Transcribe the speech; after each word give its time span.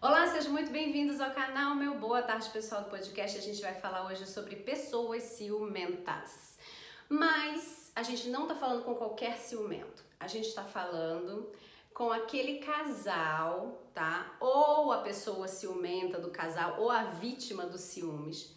Olá, 0.00 0.28
sejam 0.28 0.52
muito 0.52 0.70
bem-vindos 0.70 1.20
ao 1.20 1.32
canal 1.32 1.74
meu. 1.74 1.96
Boa 1.96 2.22
tarde, 2.22 2.48
pessoal 2.50 2.84
do 2.84 2.88
podcast. 2.88 3.36
A 3.36 3.40
gente 3.40 3.60
vai 3.60 3.74
falar 3.74 4.06
hoje 4.06 4.28
sobre 4.28 4.54
pessoas 4.54 5.24
ciumentas. 5.24 6.56
Mas 7.08 7.90
a 7.96 8.04
gente 8.04 8.28
não 8.28 8.46
tá 8.46 8.54
falando 8.54 8.84
com 8.84 8.94
qualquer 8.94 9.36
ciumento. 9.38 10.04
A 10.20 10.28
gente 10.28 10.54
tá 10.54 10.62
falando 10.62 11.50
com 11.92 12.12
aquele 12.12 12.58
casal, 12.58 13.90
tá? 13.92 14.36
Ou 14.38 14.92
a 14.92 14.98
pessoa 14.98 15.48
ciumenta 15.48 16.20
do 16.20 16.30
casal, 16.30 16.80
ou 16.80 16.92
a 16.92 17.02
vítima 17.02 17.66
dos 17.66 17.80
ciúmes, 17.80 18.54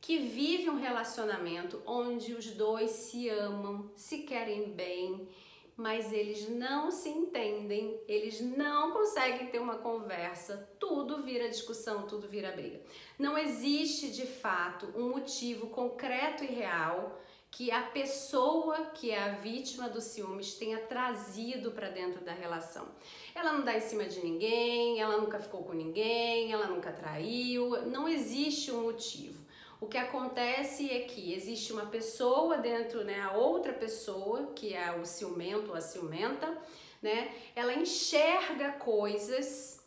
que 0.00 0.18
vive 0.18 0.70
um 0.70 0.78
relacionamento 0.78 1.82
onde 1.84 2.32
os 2.32 2.52
dois 2.52 2.92
se 2.92 3.28
amam, 3.28 3.90
se 3.96 4.18
querem 4.18 4.70
bem 4.70 5.28
mas 5.76 6.10
eles 6.10 6.48
não 6.48 6.90
se 6.90 7.10
entendem, 7.10 8.00
eles 8.08 8.40
não 8.40 8.92
conseguem 8.92 9.48
ter 9.48 9.58
uma 9.58 9.76
conversa, 9.76 10.68
tudo 10.80 11.22
vira 11.22 11.50
discussão, 11.50 12.06
tudo 12.06 12.26
vira 12.26 12.52
briga. 12.52 12.80
Não 13.18 13.36
existe 13.36 14.10
de 14.10 14.26
fato 14.26 14.86
um 14.96 15.10
motivo 15.10 15.66
concreto 15.66 16.42
e 16.42 16.46
real 16.46 17.20
que 17.50 17.70
a 17.70 17.82
pessoa 17.82 18.86
que 18.86 19.10
é 19.10 19.18
a 19.18 19.32
vítima 19.34 19.88
dos 19.88 20.04
ciúmes 20.04 20.54
tenha 20.54 20.78
trazido 20.78 21.70
para 21.70 21.90
dentro 21.90 22.24
da 22.24 22.32
relação. 22.32 22.88
Ela 23.34 23.52
não 23.52 23.64
dá 23.64 23.76
em 23.76 23.80
cima 23.80 24.04
de 24.04 24.20
ninguém, 24.20 25.00
ela 25.00 25.18
nunca 25.18 25.38
ficou 25.38 25.62
com 25.62 25.72
ninguém, 25.72 26.52
ela 26.52 26.66
nunca 26.66 26.92
traiu, 26.92 27.86
não 27.86 28.08
existe 28.08 28.70
um 28.72 28.82
motivo. 28.82 29.45
O 29.80 29.86
que 29.86 29.98
acontece 29.98 30.90
é 30.90 31.00
que 31.00 31.34
existe 31.34 31.72
uma 31.72 31.86
pessoa 31.86 32.58
dentro, 32.58 33.04
né, 33.04 33.20
a 33.20 33.32
outra 33.36 33.72
pessoa, 33.72 34.52
que 34.54 34.74
é 34.74 34.98
o 34.98 35.04
ciumento 35.04 35.70
ou 35.70 35.76
a 35.76 35.80
ciumenta, 35.80 36.56
né, 37.02 37.34
ela 37.54 37.74
enxerga 37.74 38.72
coisas 38.72 39.84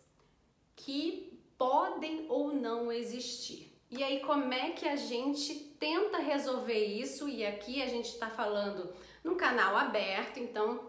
que 0.76 1.40
podem 1.58 2.26
ou 2.30 2.54
não 2.54 2.92
existir. 2.92 3.70
E 3.92 4.04
aí, 4.04 4.20
como 4.20 4.54
é 4.54 4.70
que 4.70 4.88
a 4.88 4.96
gente 4.96 5.56
tenta 5.80 6.20
resolver 6.20 6.86
isso? 6.86 7.28
E 7.28 7.44
aqui 7.44 7.82
a 7.82 7.88
gente 7.88 8.10
está 8.10 8.30
falando 8.30 8.94
num 9.24 9.36
canal 9.36 9.76
aberto, 9.76 10.40
então 10.40 10.89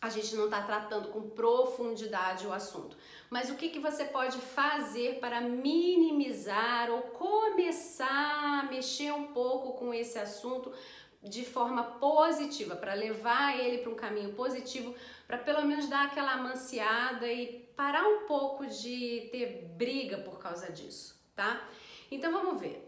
a 0.00 0.08
gente 0.08 0.36
não 0.36 0.44
está 0.44 0.62
tratando 0.62 1.08
com 1.08 1.30
profundidade 1.30 2.46
o 2.46 2.52
assunto. 2.52 2.96
Mas 3.28 3.50
o 3.50 3.56
que, 3.56 3.68
que 3.68 3.80
você 3.80 4.04
pode 4.04 4.38
fazer 4.38 5.18
para 5.18 5.40
minimizar 5.40 6.90
ou 6.90 7.02
começar 7.02 8.60
a 8.60 8.62
mexer 8.70 9.12
um 9.12 9.28
pouco 9.32 9.72
com 9.78 9.92
esse 9.92 10.18
assunto 10.18 10.72
de 11.22 11.44
forma 11.44 11.82
positiva, 11.82 12.76
para 12.76 12.94
levar 12.94 13.58
ele 13.58 13.78
para 13.78 13.90
um 13.90 13.96
caminho 13.96 14.34
positivo, 14.34 14.94
para 15.26 15.36
pelo 15.38 15.66
menos 15.66 15.88
dar 15.88 16.06
aquela 16.06 16.34
amanciada 16.34 17.26
e 17.26 17.68
parar 17.76 18.06
um 18.06 18.24
pouco 18.26 18.66
de 18.66 19.28
ter 19.32 19.68
briga 19.76 20.18
por 20.18 20.38
causa 20.38 20.70
disso, 20.70 21.20
tá? 21.34 21.68
Então 22.10 22.32
vamos 22.32 22.60
ver. 22.60 22.86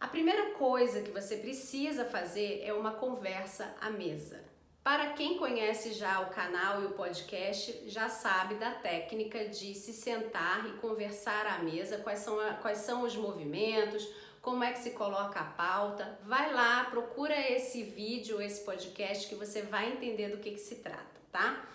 A 0.00 0.08
primeira 0.08 0.50
coisa 0.54 1.02
que 1.02 1.10
você 1.10 1.36
precisa 1.36 2.04
fazer 2.04 2.62
é 2.64 2.72
uma 2.72 2.92
conversa 2.92 3.74
à 3.80 3.90
mesa. 3.90 4.47
Para 4.88 5.10
quem 5.10 5.36
conhece 5.36 5.92
já 5.92 6.18
o 6.20 6.30
canal 6.30 6.80
e 6.80 6.86
o 6.86 6.92
podcast, 6.92 7.82
já 7.88 8.08
sabe 8.08 8.54
da 8.54 8.70
técnica 8.70 9.46
de 9.46 9.74
se 9.74 9.92
sentar 9.92 10.66
e 10.66 10.78
conversar 10.78 11.44
à 11.44 11.58
mesa, 11.58 11.98
quais 11.98 12.20
são, 12.20 12.40
a, 12.40 12.54
quais 12.54 12.78
são 12.78 13.02
os 13.02 13.14
movimentos, 13.14 14.08
como 14.40 14.64
é 14.64 14.72
que 14.72 14.78
se 14.78 14.92
coloca 14.92 15.40
a 15.40 15.44
pauta. 15.44 16.18
Vai 16.24 16.54
lá, 16.54 16.84
procura 16.84 17.38
esse 17.52 17.82
vídeo, 17.82 18.40
esse 18.40 18.64
podcast 18.64 19.28
que 19.28 19.34
você 19.34 19.60
vai 19.60 19.92
entender 19.92 20.30
do 20.30 20.38
que, 20.38 20.52
que 20.52 20.58
se 20.58 20.76
trata, 20.76 21.20
tá? 21.30 21.68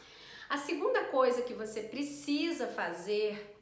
A 0.50 0.58
segunda 0.58 1.04
coisa 1.04 1.44
que 1.44 1.54
você 1.54 1.84
precisa 1.84 2.66
fazer 2.66 3.56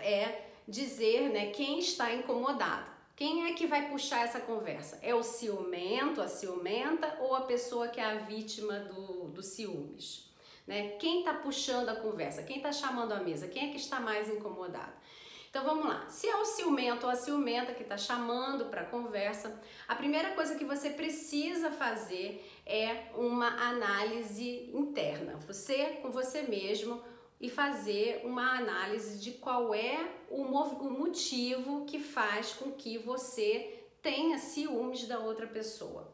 é 0.00 0.46
dizer 0.66 1.28
né, 1.28 1.52
quem 1.52 1.78
está 1.78 2.12
incomodado. 2.12 2.91
Quem 3.14 3.46
é 3.46 3.54
que 3.54 3.66
vai 3.66 3.90
puxar 3.90 4.24
essa 4.24 4.40
conversa? 4.40 4.98
É 5.02 5.14
o 5.14 5.22
ciumento, 5.22 6.20
a 6.20 6.28
ciumenta 6.28 7.18
ou 7.20 7.34
a 7.34 7.42
pessoa 7.42 7.88
que 7.88 8.00
é 8.00 8.04
a 8.04 8.18
vítima 8.18 8.78
do, 8.80 9.28
do 9.28 9.42
ciúmes? 9.42 10.30
Né? 10.66 10.96
Quem 10.98 11.20
está 11.20 11.34
puxando 11.34 11.88
a 11.88 11.96
conversa? 11.96 12.42
Quem 12.42 12.56
está 12.56 12.72
chamando 12.72 13.12
a 13.12 13.20
mesa? 13.20 13.48
Quem 13.48 13.68
é 13.68 13.70
que 13.70 13.76
está 13.76 14.00
mais 14.00 14.28
incomodado? 14.28 14.92
Então 15.50 15.64
vamos 15.64 15.84
lá. 15.84 16.08
Se 16.08 16.26
é 16.26 16.36
o 16.36 16.46
ciumento 16.46 17.04
ou 17.04 17.12
a 17.12 17.14
ciumenta 17.14 17.74
que 17.74 17.82
está 17.82 17.98
chamando 17.98 18.70
para 18.70 18.80
a 18.80 18.86
conversa, 18.86 19.60
a 19.86 19.94
primeira 19.94 20.30
coisa 20.30 20.54
que 20.54 20.64
você 20.64 20.88
precisa 20.88 21.70
fazer 21.70 22.50
é 22.64 23.08
uma 23.14 23.48
análise 23.48 24.70
interna. 24.72 25.36
Você 25.46 25.98
com 26.00 26.10
você 26.10 26.40
mesmo 26.40 27.02
e 27.42 27.50
fazer 27.50 28.22
uma 28.24 28.56
análise 28.56 29.18
de 29.18 29.32
qual 29.32 29.74
é 29.74 30.08
o, 30.30 30.42
o 30.42 30.90
motivo 30.90 31.84
que 31.84 31.98
faz 31.98 32.52
com 32.52 32.70
que 32.70 32.96
você 32.98 33.80
tenha 34.00 34.38
ciúmes 34.38 35.08
da 35.08 35.18
outra 35.18 35.48
pessoa. 35.48 36.08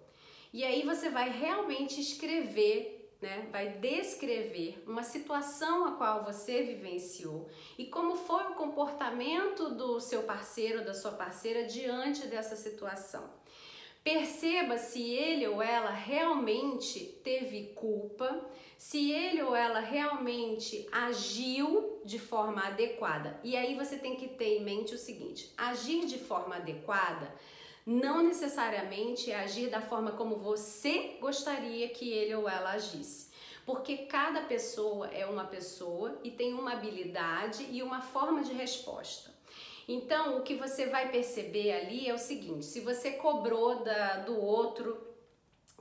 E 0.53 0.65
aí 0.65 0.83
você 0.83 1.11
vai 1.11 1.29
realmente 1.29 2.01
escrever, 2.01 3.13
né? 3.21 3.47
Vai 3.53 3.75
descrever 3.75 4.83
uma 4.87 5.03
situação 5.03 5.85
a 5.85 5.93
qual 5.93 6.25
você 6.25 6.63
vivenciou 6.63 7.47
e 7.77 7.85
como 7.85 8.17
foi 8.17 8.45
o 8.45 8.55
comportamento 8.55 9.75
do 9.75 10.01
seu 10.01 10.23
parceiro, 10.23 10.83
da 10.83 10.95
sua 10.95 11.13
parceira 11.13 11.65
diante 11.65 12.27
dessa 12.27 12.57
situação. 12.57 13.37
Perceba 14.03 14.79
se 14.79 15.03
ele 15.03 15.47
ou 15.47 15.61
ela 15.61 15.91
realmente 15.91 17.21
teve 17.23 17.75
culpa, 17.75 18.49
se 18.79 19.11
ele 19.11 19.43
ou 19.43 19.57
ela 19.57 19.81
realmente 19.81 20.89
agiu 20.93 22.01
de 22.05 22.17
forma 22.17 22.65
adequada. 22.65 23.39
E 23.43 23.57
aí 23.57 23.75
você 23.75 23.99
tem 23.99 24.15
que 24.15 24.29
ter 24.29 24.59
em 24.59 24.65
mente 24.65 24.95
o 24.95 24.99
seguinte: 24.99 25.53
agir 25.59 26.07
de 26.07 26.19
forma 26.19 26.57
adequada 26.57 27.35
não 27.85 28.23
necessariamente 28.23 29.31
é 29.31 29.41
agir 29.41 29.69
da 29.69 29.81
forma 29.81 30.13
como 30.13 30.37
você 30.37 31.17
gostaria 31.21 31.89
que 31.89 32.09
ele 32.09 32.35
ou 32.35 32.49
ela 32.49 32.73
agisse. 32.73 33.29
Porque 33.67 33.99
cada 34.07 34.43
pessoa 34.43 35.09
é 35.09 35.27
uma 35.27 35.45
pessoa 35.45 36.19
e 36.23 36.31
tem 36.31 36.55
uma 36.55 36.73
habilidade 36.73 37.67
e 37.71 37.83
uma 37.83 38.01
forma 38.01 38.43
de 38.43 38.53
resposta. 38.53 39.35
Então, 39.89 40.37
o 40.37 40.43
que 40.43 40.55
você 40.55 40.87
vai 40.87 41.11
perceber 41.11 41.73
ali 41.73 42.09
é 42.09 42.15
o 42.15 42.19
seguinte: 42.19 42.65
se 42.67 42.81
você 42.81 43.13
cobrou 43.13 43.83
da, 43.83 44.19
do 44.19 44.39
outro 44.39 45.08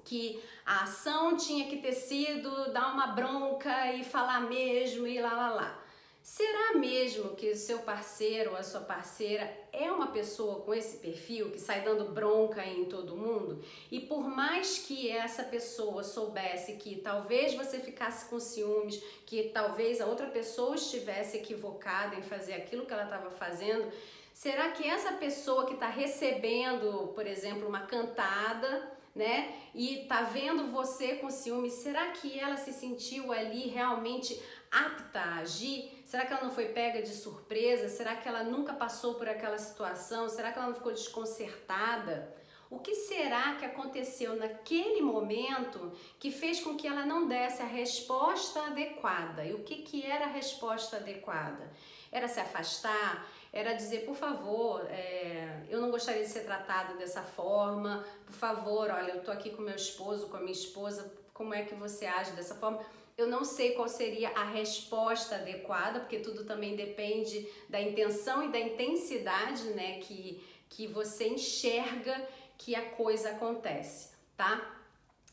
que 0.07 0.41
a 0.65 0.83
ação 0.83 1.35
tinha 1.35 1.67
que 1.67 1.77
ter 1.77 1.93
sido 1.93 2.71
dar 2.71 2.93
uma 2.93 3.07
bronca 3.07 3.93
e 3.93 4.03
falar 4.03 4.41
mesmo 4.41 5.05
e 5.05 5.19
lá 5.19 5.33
lá 5.33 5.49
lá. 5.53 5.83
Será 6.23 6.77
mesmo 6.77 7.35
que 7.35 7.51
o 7.51 7.55
seu 7.55 7.79
parceiro 7.79 8.51
ou 8.51 8.57
a 8.57 8.63
sua 8.63 8.81
parceira 8.81 9.49
é 9.71 9.89
uma 9.89 10.07
pessoa 10.07 10.59
com 10.59 10.73
esse 10.73 10.97
perfil 10.97 11.51
que 11.51 11.57
sai 11.57 11.81
dando 11.85 12.11
bronca 12.11 12.65
em 12.65 12.83
todo 12.83 13.15
mundo? 13.15 13.63
E 13.89 14.01
por 14.01 14.27
mais 14.27 14.77
que 14.79 15.09
essa 15.09 15.41
pessoa 15.43 16.03
soubesse 16.03 16.73
que 16.73 16.97
talvez 16.97 17.53
você 17.53 17.79
ficasse 17.79 18.29
com 18.29 18.41
ciúmes, 18.41 19.01
que 19.25 19.51
talvez 19.53 20.01
a 20.01 20.05
outra 20.05 20.27
pessoa 20.27 20.75
estivesse 20.75 21.37
equivocada 21.37 22.17
em 22.17 22.21
fazer 22.21 22.55
aquilo 22.55 22.85
que 22.85 22.91
ela 22.91 23.05
estava 23.05 23.31
fazendo, 23.31 23.89
será 24.33 24.71
que 24.71 24.85
essa 24.85 25.13
pessoa 25.13 25.65
que 25.65 25.75
está 25.75 25.87
recebendo, 25.87 27.13
por 27.15 27.25
exemplo, 27.25 27.69
uma 27.69 27.85
cantada, 27.85 28.96
né? 29.17 29.53
E 29.73 30.05
tá 30.07 30.21
vendo 30.21 30.71
você 30.71 31.15
com 31.15 31.29
ciúme, 31.29 31.69
será 31.69 32.11
que 32.11 32.39
ela 32.39 32.55
se 32.55 32.71
sentiu 32.71 33.31
ali 33.31 33.67
realmente 33.67 34.41
apta 34.71 35.19
a 35.19 35.35
agir? 35.39 36.01
Será 36.05 36.25
que 36.25 36.31
ela 36.31 36.43
não 36.43 36.51
foi 36.51 36.69
pega 36.69 37.01
de 37.01 37.13
surpresa? 37.13 37.89
Será 37.89 38.15
que 38.15 38.27
ela 38.27 38.43
nunca 38.43 38.73
passou 38.73 39.15
por 39.15 39.27
aquela 39.27 39.57
situação? 39.57 40.29
Será 40.29 40.51
que 40.51 40.59
ela 40.59 40.67
não 40.67 40.75
ficou 40.75 40.93
desconcertada? 40.93 42.33
O 42.69 42.79
que 42.79 42.93
será 42.95 43.55
que 43.55 43.65
aconteceu 43.65 44.35
naquele 44.35 45.01
momento 45.01 45.91
que 46.19 46.31
fez 46.31 46.59
com 46.59 46.75
que 46.75 46.85
ela 46.85 47.05
não 47.05 47.27
desse 47.27 47.61
a 47.61 47.65
resposta 47.65 48.61
adequada? 48.67 49.45
E 49.45 49.53
o 49.53 49.63
que, 49.63 49.77
que 49.77 50.05
era 50.05 50.25
a 50.25 50.29
resposta 50.29 50.97
adequada? 50.97 51.71
Era 52.11 52.27
se 52.27 52.39
afastar? 52.39 53.27
era 53.51 53.73
dizer, 53.73 54.05
por 54.05 54.15
favor, 54.15 54.85
é, 54.89 55.63
eu 55.69 55.81
não 55.81 55.89
gostaria 55.89 56.23
de 56.23 56.29
ser 56.29 56.41
tratada 56.41 56.95
dessa 56.95 57.23
forma, 57.23 58.05
por 58.25 58.35
favor, 58.35 58.89
olha, 58.91 59.13
eu 59.13 59.23
tô 59.23 59.31
aqui 59.31 59.49
com 59.49 59.61
meu 59.61 59.75
esposo, 59.75 60.27
com 60.27 60.37
a 60.37 60.39
minha 60.39 60.51
esposa, 60.51 61.11
como 61.33 61.53
é 61.53 61.63
que 61.63 61.73
você 61.73 62.05
age 62.05 62.31
dessa 62.31 62.55
forma? 62.55 62.79
Eu 63.17 63.27
não 63.27 63.43
sei 63.43 63.71
qual 63.71 63.87
seria 63.87 64.29
a 64.29 64.43
resposta 64.43 65.35
adequada, 65.35 66.01
porque 66.01 66.19
tudo 66.19 66.43
também 66.43 66.75
depende 66.75 67.49
da 67.67 67.81
intenção 67.81 68.43
e 68.43 68.51
da 68.51 68.59
intensidade, 68.59 69.63
né, 69.69 69.99
que, 70.01 70.43
que 70.69 70.85
você 70.85 71.27
enxerga 71.27 72.27
que 72.57 72.75
a 72.75 72.91
coisa 72.91 73.31
acontece, 73.31 74.11
tá? 74.35 74.76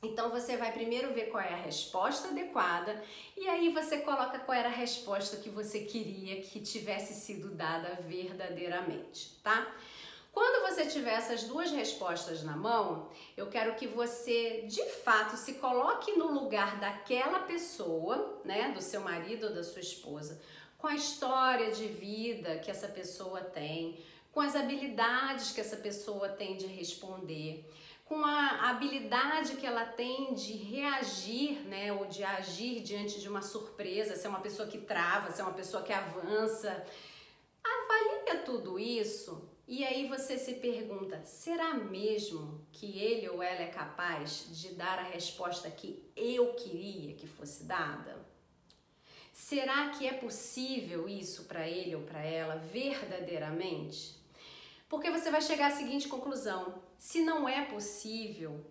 Então 0.04 0.30
você 0.30 0.56
vai 0.56 0.70
primeiro 0.72 1.14
ver 1.14 1.30
qual 1.30 1.42
é 1.42 1.52
a 1.52 1.56
resposta 1.56 2.28
adequada 2.28 3.02
e 3.36 3.48
aí 3.48 3.72
você 3.72 3.98
coloca 3.98 4.38
qual 4.38 4.56
era 4.56 4.68
a 4.68 4.72
resposta 4.72 5.38
que 5.38 5.48
você 5.48 5.80
queria 5.80 6.42
que 6.42 6.60
tivesse 6.60 7.14
sido 7.14 7.50
dada 7.50 7.98
verdadeiramente, 8.06 9.38
tá? 9.42 9.66
Quando 10.30 10.68
você 10.68 10.84
tiver 10.86 11.14
essas 11.14 11.44
duas 11.44 11.70
respostas 11.70 12.42
na 12.42 12.56
mão, 12.56 13.08
eu 13.36 13.46
quero 13.46 13.76
que 13.76 13.86
você 13.86 14.64
de 14.66 14.84
fato 15.04 15.36
se 15.36 15.54
coloque 15.54 16.12
no 16.12 16.32
lugar 16.32 16.80
daquela 16.80 17.40
pessoa, 17.40 18.40
né, 18.44 18.72
do 18.72 18.82
seu 18.82 19.00
marido 19.00 19.46
ou 19.46 19.54
da 19.54 19.62
sua 19.62 19.80
esposa. 19.80 20.40
com 20.76 20.88
a 20.88 20.96
história 20.96 21.70
de 21.70 21.86
vida 21.86 22.58
que 22.58 22.70
essa 22.70 22.88
pessoa 22.88 23.40
tem, 23.40 23.98
com 24.30 24.40
as 24.40 24.54
habilidades 24.54 25.50
que 25.50 25.60
essa 25.62 25.78
pessoa 25.78 26.28
tem 26.28 26.58
de 26.58 26.66
responder, 26.66 27.64
com 28.14 28.24
a 28.24 28.70
habilidade 28.70 29.56
que 29.56 29.66
ela 29.66 29.84
tem 29.84 30.34
de 30.34 30.52
reagir, 30.52 31.66
né, 31.66 31.92
ou 31.92 32.06
de 32.06 32.22
agir 32.22 32.80
diante 32.80 33.20
de 33.20 33.28
uma 33.28 33.42
surpresa, 33.42 34.14
se 34.14 34.24
é 34.24 34.28
uma 34.28 34.40
pessoa 34.40 34.68
que 34.68 34.78
trava, 34.78 35.32
se 35.32 35.40
é 35.40 35.44
uma 35.44 35.52
pessoa 35.52 35.82
que 35.82 35.92
avança. 35.92 36.86
Avalia 37.64 38.44
tudo 38.44 38.78
isso 38.78 39.50
e 39.66 39.84
aí 39.84 40.06
você 40.06 40.38
se 40.38 40.54
pergunta: 40.54 41.24
será 41.24 41.74
mesmo 41.74 42.64
que 42.70 43.00
ele 43.00 43.28
ou 43.28 43.42
ela 43.42 43.62
é 43.62 43.68
capaz 43.68 44.46
de 44.50 44.74
dar 44.74 45.00
a 45.00 45.02
resposta 45.02 45.68
que 45.68 46.00
eu 46.14 46.54
queria 46.54 47.14
que 47.14 47.26
fosse 47.26 47.64
dada? 47.64 48.24
Será 49.32 49.88
que 49.88 50.06
é 50.06 50.12
possível 50.12 51.08
isso 51.08 51.46
para 51.46 51.68
ele 51.68 51.96
ou 51.96 52.02
para 52.02 52.22
ela 52.22 52.54
verdadeiramente? 52.54 54.23
Porque 54.94 55.10
você 55.10 55.28
vai 55.28 55.42
chegar 55.42 55.66
à 55.66 55.70
seguinte 55.72 56.06
conclusão: 56.06 56.80
se 56.96 57.20
não 57.20 57.48
é 57.48 57.64
possível, 57.64 58.64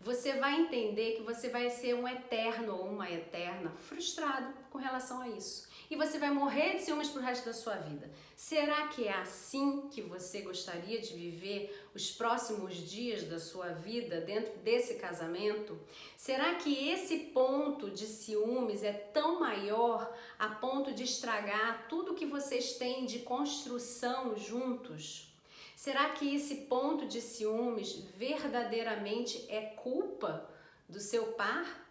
você 0.00 0.32
vai 0.32 0.60
entender 0.60 1.12
que 1.12 1.22
você 1.22 1.48
vai 1.48 1.70
ser 1.70 1.94
um 1.94 2.06
eterno 2.06 2.74
ou 2.74 2.88
uma 2.88 3.08
eterna 3.08 3.70
frustrado 3.70 4.52
com 4.70 4.78
relação 4.78 5.20
a 5.20 5.28
isso. 5.28 5.68
E 5.88 5.94
você 5.94 6.18
vai 6.18 6.32
morrer 6.32 6.74
de 6.74 6.82
ciúmes 6.82 7.08
pro 7.08 7.22
resto 7.22 7.46
da 7.46 7.52
sua 7.52 7.76
vida. 7.76 8.10
Será 8.34 8.88
que 8.88 9.06
é 9.06 9.12
assim 9.12 9.88
que 9.88 10.02
você 10.02 10.40
gostaria 10.40 11.00
de 11.00 11.14
viver 11.14 11.88
os 11.94 12.10
próximos 12.10 12.74
dias 12.74 13.22
da 13.22 13.38
sua 13.38 13.68
vida 13.68 14.20
dentro 14.20 14.58
desse 14.58 14.94
casamento? 14.94 15.78
Será 16.16 16.56
que 16.56 16.90
esse 16.90 17.18
ponto 17.26 17.88
de 17.88 18.06
ciúmes 18.06 18.82
é 18.82 18.92
tão 18.92 19.38
maior 19.38 20.12
a 20.40 20.48
ponto 20.48 20.92
de 20.92 21.04
estragar 21.04 21.86
tudo 21.88 22.16
que 22.16 22.26
vocês 22.26 22.72
têm 22.72 23.06
de 23.06 23.20
construção 23.20 24.36
juntos? 24.36 25.27
Será 25.78 26.08
que 26.08 26.34
esse 26.34 26.56
ponto 26.62 27.06
de 27.06 27.20
ciúmes 27.20 28.02
verdadeiramente 28.16 29.46
é 29.48 29.60
culpa 29.60 30.50
do 30.88 30.98
seu 30.98 31.34
par? 31.34 31.86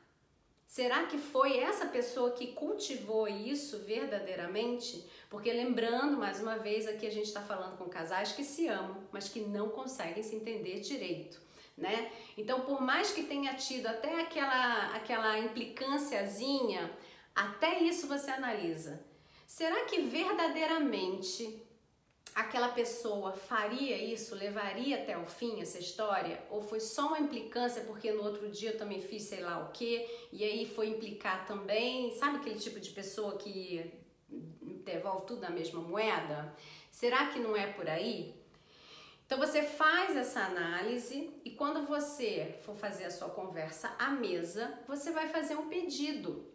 Será 0.67 1.05
que 1.05 1.17
foi 1.17 1.57
essa 1.57 1.85
pessoa 1.85 2.31
que 2.31 2.47
cultivou 2.47 3.29
isso 3.29 3.79
verdadeiramente? 3.85 5.09
Porque 5.29 5.53
lembrando, 5.53 6.17
mais 6.17 6.41
uma 6.41 6.57
vez, 6.57 6.85
aqui 6.85 7.07
a 7.07 7.09
gente 7.09 7.27
está 7.27 7.41
falando 7.41 7.77
com 7.77 7.87
casais 7.87 8.33
que 8.33 8.43
se 8.43 8.67
amam, 8.67 9.07
mas 9.09 9.29
que 9.29 9.39
não 9.39 9.69
conseguem 9.69 10.21
se 10.21 10.35
entender 10.35 10.81
direito. 10.81 11.39
Né? 11.77 12.11
Então, 12.37 12.65
por 12.65 12.81
mais 12.81 13.13
que 13.13 13.23
tenha 13.23 13.53
tido 13.53 13.87
até 13.87 14.19
aquela, 14.19 14.97
aquela 14.97 15.39
implicânciazinha, 15.39 16.91
até 17.33 17.79
isso 17.79 18.05
você 18.05 18.31
analisa. 18.31 19.01
Será 19.47 19.85
que 19.85 20.01
verdadeiramente 20.01 21.65
aquela 22.37 22.69
pessoa 22.69 23.33
faria 23.33 23.97
isso, 23.97 24.35
levaria 24.35 25.01
até 25.01 25.17
o 25.17 25.25
fim 25.25 25.59
essa 25.59 25.79
história? 25.79 26.39
Ou 26.51 26.61
foi 26.61 26.79
só 26.79 27.07
uma 27.07 27.19
implicância 27.19 27.81
porque 27.81 28.11
no 28.11 28.23
outro 28.23 28.47
dia 28.51 28.73
eu 28.73 28.77
também 28.77 29.01
fiz 29.01 29.23
sei 29.23 29.41
lá 29.41 29.59
o 29.65 29.71
que 29.71 30.07
e 30.31 30.43
aí 30.43 30.63
foi 30.63 30.89
implicar 30.89 31.47
também? 31.47 32.11
Sabe 32.11 32.37
aquele 32.37 32.59
tipo 32.59 32.79
de 32.79 32.91
pessoa 32.91 33.39
que 33.39 33.91
devolve 34.85 35.25
tudo 35.25 35.41
na 35.41 35.49
mesma 35.49 35.81
moeda? 35.81 36.55
Será 36.91 37.25
que 37.25 37.39
não 37.39 37.57
é 37.57 37.73
por 37.73 37.89
aí? 37.89 38.35
Então 39.25 39.39
você 39.39 39.63
faz 39.63 40.15
essa 40.15 40.41
análise 40.41 41.33
e 41.43 41.49
quando 41.49 41.87
você 41.87 42.55
for 42.63 42.75
fazer 42.75 43.05
a 43.05 43.11
sua 43.11 43.29
conversa 43.29 43.95
à 43.97 44.11
mesa, 44.11 44.79
você 44.87 45.09
vai 45.09 45.27
fazer 45.27 45.55
um 45.55 45.67
pedido. 45.67 46.45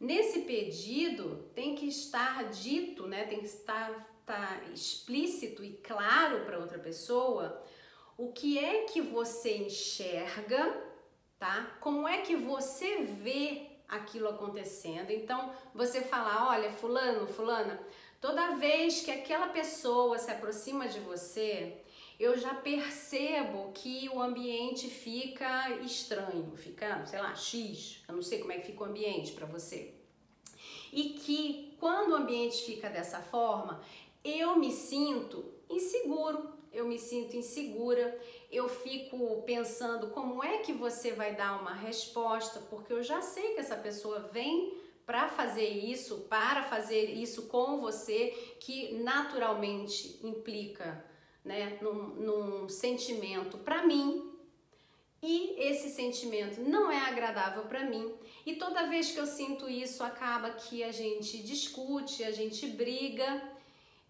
Nesse 0.00 0.40
pedido 0.40 1.48
tem 1.54 1.76
que 1.76 1.86
estar 1.86 2.50
dito, 2.50 3.06
né? 3.06 3.26
Tem 3.26 3.38
que 3.38 3.46
estar 3.46 4.09
tá 4.30 4.60
explícito 4.72 5.64
e 5.64 5.72
claro 5.72 6.44
para 6.44 6.58
outra 6.58 6.78
pessoa 6.78 7.62
o 8.16 8.32
que 8.32 8.58
é 8.58 8.84
que 8.84 9.00
você 9.00 9.56
enxerga, 9.56 10.76
tá? 11.38 11.78
Como 11.80 12.06
é 12.06 12.20
que 12.20 12.36
você 12.36 13.02
vê 13.02 13.66
aquilo 13.88 14.28
acontecendo. 14.28 15.10
Então, 15.10 15.52
você 15.74 16.00
fala, 16.02 16.48
olha, 16.48 16.70
fulano, 16.70 17.26
fulana, 17.26 17.80
toda 18.20 18.56
vez 18.56 19.00
que 19.00 19.10
aquela 19.10 19.48
pessoa 19.48 20.16
se 20.16 20.30
aproxima 20.30 20.86
de 20.86 21.00
você, 21.00 21.82
eu 22.18 22.38
já 22.38 22.54
percebo 22.54 23.72
que 23.72 24.08
o 24.10 24.20
ambiente 24.20 24.88
fica 24.88 25.70
estranho, 25.80 26.54
fica, 26.56 27.04
sei 27.04 27.20
lá, 27.20 27.34
X, 27.34 28.04
eu 28.06 28.14
não 28.14 28.22
sei 28.22 28.38
como 28.38 28.52
é 28.52 28.58
que 28.58 28.66
fica 28.66 28.84
o 28.84 28.86
ambiente 28.86 29.32
para 29.32 29.46
você. 29.46 29.94
E 30.92 31.10
que 31.10 31.76
quando 31.80 32.12
o 32.12 32.16
ambiente 32.16 32.62
fica 32.64 32.90
dessa 32.90 33.20
forma, 33.20 33.80
eu 34.24 34.56
me 34.56 34.72
sinto 34.72 35.44
inseguro, 35.68 36.52
eu 36.72 36.86
me 36.86 36.98
sinto 36.98 37.36
insegura, 37.36 38.18
eu 38.50 38.68
fico 38.68 39.42
pensando 39.42 40.08
como 40.08 40.42
é 40.42 40.58
que 40.58 40.72
você 40.72 41.12
vai 41.12 41.34
dar 41.34 41.60
uma 41.60 41.74
resposta, 41.74 42.60
porque 42.70 42.92
eu 42.92 43.02
já 43.02 43.20
sei 43.20 43.54
que 43.54 43.60
essa 43.60 43.76
pessoa 43.76 44.30
vem 44.32 44.78
para 45.04 45.28
fazer 45.28 45.68
isso, 45.68 46.26
para 46.28 46.62
fazer 46.62 47.10
isso 47.10 47.48
com 47.48 47.80
você, 47.80 48.28
que 48.60 48.94
naturalmente 49.02 50.20
implica 50.24 51.04
né, 51.44 51.78
num, 51.80 52.14
num 52.14 52.68
sentimento 52.68 53.58
para 53.58 53.84
mim. 53.84 54.30
E 55.22 55.54
esse 55.58 55.90
sentimento 55.90 56.60
não 56.60 56.90
é 56.90 56.98
agradável 56.98 57.64
para 57.64 57.84
mim, 57.84 58.14
e 58.46 58.56
toda 58.56 58.88
vez 58.88 59.10
que 59.10 59.18
eu 59.18 59.26
sinto 59.26 59.68
isso, 59.68 60.02
acaba 60.02 60.50
que 60.52 60.82
a 60.82 60.90
gente 60.90 61.42
discute, 61.42 62.24
a 62.24 62.30
gente 62.30 62.66
briga, 62.68 63.42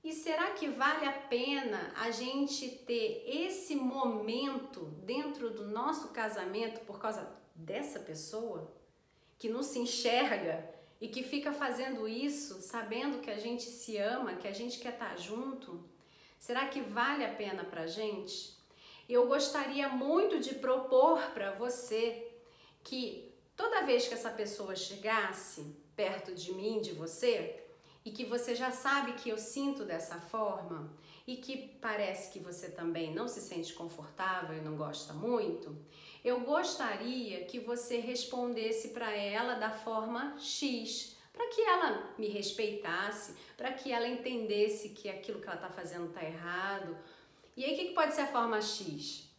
e 0.02 0.12
será 0.12 0.52
que 0.52 0.68
vale 0.68 1.04
a 1.04 1.12
pena 1.12 1.92
a 1.96 2.10
gente 2.10 2.68
ter 2.68 3.22
esse 3.26 3.76
momento 3.76 4.86
dentro 5.04 5.50
do 5.50 5.66
nosso 5.66 6.08
casamento 6.08 6.80
por 6.86 6.98
causa 6.98 7.30
dessa 7.54 8.00
pessoa 8.00 8.72
que 9.38 9.48
não 9.48 9.62
se 9.62 9.78
enxerga 9.78 10.68
e 11.00 11.08
que 11.08 11.22
fica 11.22 11.52
fazendo 11.52 12.08
isso 12.08 12.62
sabendo 12.62 13.20
que 13.20 13.30
a 13.30 13.38
gente 13.38 13.64
se 13.64 13.98
ama, 13.98 14.36
que 14.36 14.48
a 14.48 14.52
gente 14.52 14.78
quer 14.78 14.94
estar 14.94 15.18
junto? 15.18 15.84
Será 16.38 16.66
que 16.68 16.80
vale 16.80 17.24
a 17.24 17.34
pena 17.34 17.64
pra 17.64 17.86
gente? 17.86 18.58
Eu 19.06 19.26
gostaria 19.26 19.88
muito 19.88 20.40
de 20.40 20.54
propor 20.54 21.20
para 21.32 21.52
você 21.52 22.26
que 22.82 23.34
toda 23.54 23.84
vez 23.84 24.08
que 24.08 24.14
essa 24.14 24.30
pessoa 24.30 24.74
chegasse 24.74 25.76
perto 25.94 26.34
de 26.34 26.52
mim, 26.54 26.80
de 26.80 26.92
você, 26.92 27.59
e 28.04 28.10
que 28.10 28.24
você 28.24 28.54
já 28.54 28.70
sabe 28.70 29.12
que 29.12 29.28
eu 29.28 29.38
sinto 29.38 29.84
dessa 29.84 30.20
forma 30.20 30.90
e 31.26 31.36
que 31.36 31.78
parece 31.80 32.32
que 32.32 32.38
você 32.38 32.70
também 32.70 33.14
não 33.14 33.28
se 33.28 33.40
sente 33.40 33.72
confortável 33.72 34.56
e 34.56 34.60
não 34.60 34.76
gosta 34.76 35.12
muito, 35.12 35.76
eu 36.24 36.40
gostaria 36.40 37.44
que 37.44 37.60
você 37.60 37.98
respondesse 37.98 38.88
para 38.88 39.10
ela 39.10 39.54
da 39.54 39.70
forma 39.70 40.36
X, 40.38 41.16
para 41.32 41.46
que 41.48 41.60
ela 41.62 42.14
me 42.18 42.28
respeitasse, 42.28 43.34
para 43.56 43.72
que 43.72 43.92
ela 43.92 44.08
entendesse 44.08 44.90
que 44.90 45.08
aquilo 45.08 45.40
que 45.40 45.46
ela 45.46 45.56
está 45.56 45.70
fazendo 45.70 46.08
está 46.08 46.24
errado. 46.24 46.96
E 47.56 47.64
aí, 47.64 47.74
o 47.74 47.78
que 47.78 47.94
pode 47.94 48.14
ser 48.14 48.22
a 48.22 48.26
forma 48.26 48.60
X? 48.60 49.29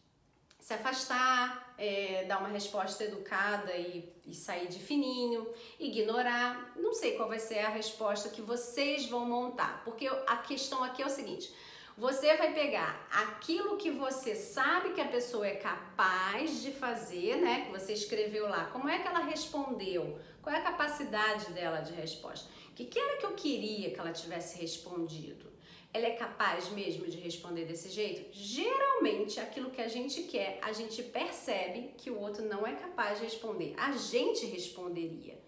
Se 0.62 0.72
afastar, 0.72 1.74
é, 1.76 2.24
dar 2.28 2.38
uma 2.38 2.48
resposta 2.48 3.02
educada 3.02 3.74
e, 3.74 4.08
e, 4.24 4.32
sair 4.32 4.68
de 4.68 4.78
fininho, 4.78 5.52
ignorar. 5.80 6.72
Não 6.76 6.94
sei 6.94 7.16
qual 7.16 7.28
vai 7.28 7.40
ser 7.40 7.58
a 7.58 7.68
resposta 7.68 8.28
que 8.28 8.40
vocês 8.40 9.06
vão 9.06 9.26
montar, 9.26 9.82
porque 9.84 10.06
a 10.06 10.36
questão 10.36 10.84
aqui 10.84 11.02
é 11.02 11.06
o 11.06 11.10
seguinte: 11.10 11.52
você 11.98 12.36
vai 12.36 12.54
pegar 12.54 13.08
aquilo 13.10 13.76
que 13.76 13.90
você 13.90 14.36
sabe 14.36 14.92
que 14.92 15.00
a 15.00 15.08
pessoa 15.08 15.44
é 15.44 15.56
capaz 15.56 16.62
de 16.62 16.70
fazer, 16.70 17.38
né? 17.38 17.64
Que 17.64 17.72
você 17.72 17.92
escreveu 17.92 18.48
lá, 18.48 18.66
como 18.66 18.88
é 18.88 19.00
que 19.00 19.08
ela 19.08 19.24
respondeu, 19.24 20.16
qual 20.40 20.54
é 20.54 20.60
a 20.60 20.62
capacidade 20.62 21.50
dela 21.50 21.80
de 21.80 21.92
resposta. 21.92 22.48
O 22.70 22.74
que, 22.74 22.84
que 22.84 23.00
era 23.00 23.16
que 23.16 23.26
eu 23.26 23.34
queria 23.34 23.90
que 23.90 23.98
ela 23.98 24.12
tivesse 24.12 24.60
respondido? 24.60 25.50
Ela 25.94 26.06
é 26.06 26.12
capaz 26.12 26.70
mesmo 26.70 27.06
de 27.06 27.18
responder 27.18 27.66
desse 27.66 27.90
jeito? 27.90 28.30
Geralmente, 28.32 29.38
aquilo 29.38 29.70
que 29.70 29.82
a 29.82 29.88
gente 29.88 30.22
quer, 30.22 30.58
a 30.62 30.72
gente 30.72 31.02
percebe 31.02 31.94
que 31.98 32.10
o 32.10 32.18
outro 32.18 32.44
não 32.44 32.66
é 32.66 32.74
capaz 32.74 33.18
de 33.18 33.24
responder. 33.24 33.74
A 33.76 33.92
gente 33.92 34.46
responderia. 34.46 35.38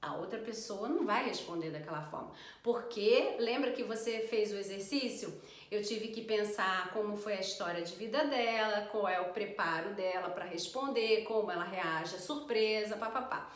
A 0.00 0.16
outra 0.16 0.38
pessoa 0.38 0.88
não 0.88 1.04
vai 1.04 1.26
responder 1.26 1.70
daquela 1.70 2.02
forma. 2.02 2.32
Porque 2.62 3.36
lembra 3.38 3.72
que 3.72 3.82
você 3.82 4.20
fez 4.20 4.52
o 4.52 4.56
exercício? 4.56 5.40
Eu 5.70 5.82
tive 5.82 6.08
que 6.08 6.22
pensar 6.22 6.92
como 6.92 7.16
foi 7.16 7.34
a 7.34 7.40
história 7.40 7.82
de 7.82 7.94
vida 7.96 8.24
dela, 8.24 8.86
qual 8.92 9.08
é 9.08 9.20
o 9.20 9.32
preparo 9.32 9.94
dela 9.94 10.30
para 10.30 10.44
responder, 10.44 11.24
como 11.24 11.50
ela 11.50 11.64
reage 11.64 12.16
à 12.16 12.18
surpresa, 12.18 12.96
papapá. 12.96 13.50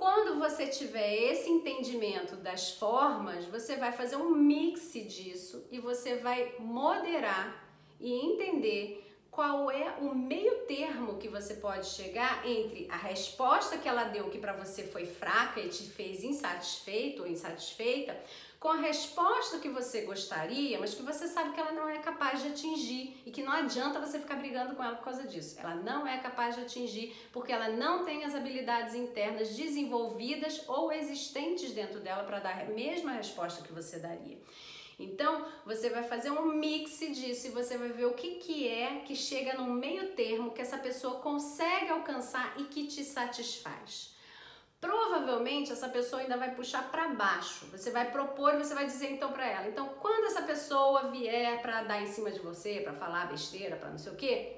Quando 0.00 0.38
você 0.38 0.66
tiver 0.66 1.30
esse 1.30 1.50
entendimento 1.50 2.34
das 2.36 2.70
formas, 2.70 3.44
você 3.44 3.76
vai 3.76 3.92
fazer 3.92 4.16
um 4.16 4.30
mix 4.30 4.94
disso 4.94 5.68
e 5.70 5.78
você 5.78 6.16
vai 6.16 6.54
moderar 6.58 7.70
e 8.00 8.10
entender 8.10 9.06
qual 9.30 9.70
é 9.70 9.98
o 10.00 10.14
meio 10.14 10.60
termo 10.60 11.18
que 11.18 11.28
você 11.28 11.52
pode 11.52 11.86
chegar 11.86 12.48
entre 12.48 12.88
a 12.90 12.96
resposta 12.96 13.76
que 13.76 13.86
ela 13.86 14.04
deu 14.04 14.30
que 14.30 14.38
para 14.38 14.54
você 14.54 14.84
foi 14.84 15.04
fraca 15.04 15.60
e 15.60 15.68
te 15.68 15.82
fez 15.82 16.24
insatisfeito 16.24 17.20
ou 17.20 17.28
insatisfeita 17.28 18.18
com 18.60 18.68
a 18.68 18.76
resposta 18.76 19.58
que 19.58 19.70
você 19.70 20.02
gostaria, 20.02 20.78
mas 20.78 20.92
que 20.92 21.02
você 21.02 21.26
sabe 21.26 21.54
que 21.54 21.58
ela 21.58 21.72
não 21.72 21.88
é 21.88 21.98
capaz 21.98 22.42
de 22.42 22.48
atingir 22.48 23.16
e 23.24 23.30
que 23.30 23.42
não 23.42 23.54
adianta 23.54 23.98
você 23.98 24.18
ficar 24.18 24.36
brigando 24.36 24.76
com 24.76 24.84
ela 24.84 24.96
por 24.96 25.04
causa 25.04 25.26
disso. 25.26 25.58
Ela 25.58 25.76
não 25.76 26.06
é 26.06 26.18
capaz 26.18 26.56
de 26.56 26.60
atingir 26.60 27.16
porque 27.32 27.52
ela 27.52 27.70
não 27.70 28.04
tem 28.04 28.22
as 28.22 28.34
habilidades 28.34 28.94
internas 28.94 29.56
desenvolvidas 29.56 30.62
ou 30.68 30.92
existentes 30.92 31.72
dentro 31.72 32.00
dela 32.00 32.22
para 32.24 32.38
dar 32.38 32.60
a 32.60 32.64
mesma 32.66 33.12
resposta 33.12 33.62
que 33.62 33.72
você 33.72 33.98
daria. 33.98 34.38
Então, 34.98 35.46
você 35.64 35.88
vai 35.88 36.02
fazer 36.02 36.30
um 36.30 36.52
mix 36.52 36.98
disso 36.98 37.46
e 37.46 37.50
você 37.50 37.78
vai 37.78 37.88
ver 37.88 38.04
o 38.04 38.12
que, 38.12 38.34
que 38.34 38.68
é 38.68 39.00
que 39.06 39.16
chega 39.16 39.54
no 39.54 39.72
meio 39.72 40.08
termo 40.08 40.50
que 40.50 40.60
essa 40.60 40.76
pessoa 40.76 41.20
consegue 41.20 41.88
alcançar 41.88 42.60
e 42.60 42.64
que 42.64 42.86
te 42.86 43.02
satisfaz. 43.04 44.19
Provavelmente 44.80 45.70
essa 45.70 45.88
pessoa 45.88 46.22
ainda 46.22 46.38
vai 46.38 46.54
puxar 46.54 46.90
para 46.90 47.08
baixo. 47.08 47.66
Você 47.66 47.90
vai 47.90 48.10
propor, 48.10 48.56
você 48.56 48.74
vai 48.74 48.86
dizer 48.86 49.10
então 49.10 49.30
para 49.30 49.46
ela. 49.46 49.68
Então, 49.68 49.90
quando 50.00 50.24
essa 50.24 50.42
pessoa 50.42 51.10
vier 51.10 51.60
para 51.60 51.82
dar 51.82 52.02
em 52.02 52.06
cima 52.06 52.30
de 52.30 52.38
você, 52.40 52.80
para 52.80 52.94
falar 52.94 53.28
besteira, 53.28 53.76
para 53.76 53.90
não 53.90 53.98
sei 53.98 54.12
o 54.12 54.16
quê, 54.16 54.56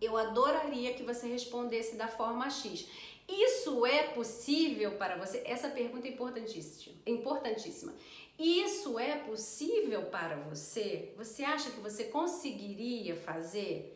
eu 0.00 0.14
adoraria 0.16 0.92
que 0.92 1.02
você 1.02 1.26
respondesse 1.26 1.96
da 1.96 2.06
forma 2.06 2.50
X. 2.50 2.86
Isso 3.26 3.84
é 3.86 4.04
possível 4.04 4.92
para 4.92 5.16
você? 5.16 5.42
Essa 5.44 5.68
pergunta 5.68 6.06
é 6.06 6.10
importantíssima. 6.10 6.94
importantíssima. 7.06 7.94
Isso 8.38 8.98
é 8.98 9.16
possível 9.16 10.02
para 10.02 10.36
você? 10.36 11.12
Você 11.16 11.42
acha 11.42 11.70
que 11.70 11.80
você 11.80 12.04
conseguiria 12.04 13.16
fazer? 13.16 13.95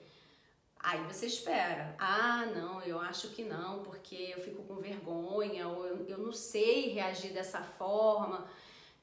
Aí 0.83 1.03
você 1.05 1.27
espera. 1.27 1.95
Ah, 1.99 2.47
não, 2.47 2.81
eu 2.83 2.99
acho 2.99 3.29
que 3.29 3.45
não, 3.45 3.83
porque 3.83 4.33
eu 4.35 4.41
fico 4.41 4.63
com 4.63 4.77
vergonha, 4.77 5.69
ou 5.69 5.87
eu, 5.87 6.07
eu 6.09 6.19
não 6.19 6.33
sei 6.33 6.89
reagir 6.89 7.33
dessa 7.33 7.63
forma. 7.63 8.49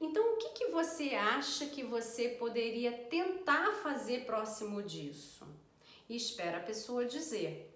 Então, 0.00 0.34
o 0.34 0.36
que, 0.36 0.50
que 0.50 0.66
você 0.66 1.14
acha 1.14 1.66
que 1.66 1.84
você 1.84 2.30
poderia 2.30 2.92
tentar 2.92 3.72
fazer 3.82 4.26
próximo 4.26 4.82
disso? 4.82 5.46
E 6.08 6.16
espera 6.16 6.58
a 6.58 6.62
pessoa 6.62 7.04
dizer. 7.04 7.74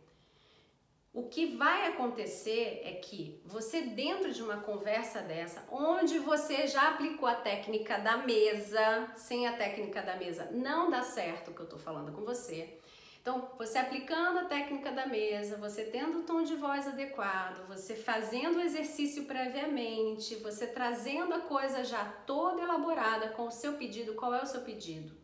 O 1.15 1.29
que 1.29 1.57
vai 1.57 1.89
acontecer 1.89 2.81
é 2.85 2.93
que 2.95 3.41
você, 3.45 3.83
dentro 3.83 4.33
de 4.33 4.43
uma 4.43 4.63
conversa 4.63 5.21
dessa, 5.21 5.63
onde 5.71 6.19
você 6.19 6.67
já 6.67 6.89
aplicou 6.89 7.29
a 7.29 7.35
técnica 7.35 7.99
da 7.99 8.17
mesa, 8.17 9.13
sem 9.15 9.47
a 9.47 9.57
técnica 9.57 10.01
da 10.01 10.17
mesa 10.17 10.51
não 10.53 10.91
dá 10.91 11.03
certo 11.03 11.51
o 11.51 11.55
que 11.55 11.61
eu 11.61 11.69
tô 11.69 11.77
falando 11.77 12.13
com 12.13 12.25
você. 12.25 12.79
Então, 13.23 13.49
você 13.57 13.79
aplicando 13.79 14.41
a 14.41 14.47
técnica 14.47 14.91
da 14.91 15.07
mesa, 15.07 15.57
você 15.57 15.85
tendo 15.85 16.19
o 16.19 16.23
tom 16.25 16.43
de 16.43 16.57
voz 16.57 16.89
adequado, 16.89 17.65
você 17.69 17.95
fazendo 17.95 18.57
o 18.57 18.61
exercício 18.61 19.27
previamente, 19.27 20.35
você 20.35 20.67
trazendo 20.67 21.33
a 21.33 21.39
coisa 21.39 21.85
já 21.85 22.05
toda 22.27 22.61
elaborada 22.61 23.29
com 23.29 23.47
o 23.47 23.53
seu 23.53 23.75
pedido. 23.75 24.15
Qual 24.15 24.35
é 24.35 24.43
o 24.43 24.47
seu 24.47 24.63
pedido? 24.63 25.17